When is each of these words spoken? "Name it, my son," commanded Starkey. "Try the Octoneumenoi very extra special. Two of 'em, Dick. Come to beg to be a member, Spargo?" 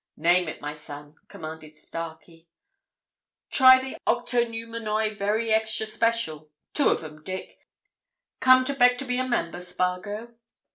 "Name 0.17 0.47
it, 0.47 0.59
my 0.59 0.73
son," 0.73 1.13
commanded 1.27 1.75
Starkey. 1.75 2.47
"Try 3.51 3.79
the 3.79 3.97
Octoneumenoi 4.07 5.15
very 5.15 5.53
extra 5.53 5.85
special. 5.85 6.49
Two 6.73 6.89
of 6.89 7.03
'em, 7.03 7.21
Dick. 7.21 7.59
Come 8.39 8.65
to 8.65 8.73
beg 8.73 8.97
to 8.97 9.05
be 9.05 9.19
a 9.19 9.27
member, 9.27 9.61
Spargo?" 9.61 10.33